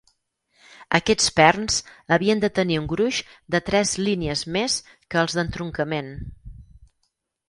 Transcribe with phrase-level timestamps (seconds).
[0.99, 1.75] Aquests perns
[2.15, 3.19] havien de tenir un gruix
[3.55, 4.79] de tres línies més
[5.13, 6.11] que els d'entroncament.